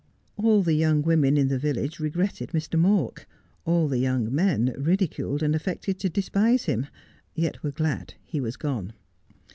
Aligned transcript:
All 0.35 0.63
the 0.63 0.73
young 0.73 1.03
women 1.03 1.37
in 1.37 1.49
the 1.49 1.59
village 1.59 1.99
regretted 1.99 2.53
Mr. 2.53 2.73
Mawk; 2.73 3.27
all 3.65 3.87
the 3.87 3.99
young 3.99 4.33
men 4.33 4.73
ridiculed 4.75 5.43
and 5.43 5.53
affected 5.55 5.99
to 5.99 6.09
despise 6.09 6.63
him, 6.63 6.87
yet 7.35 7.61
were 7.61 7.69
glad 7.71 8.15
he 8.23 8.41
was 8.41 8.57
gone. 8.57 8.93